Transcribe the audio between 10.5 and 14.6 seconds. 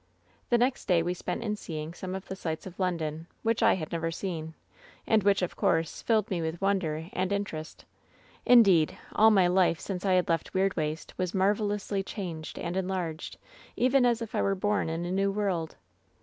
Weirdwaste was marvelously changed and enlarged, even as if I were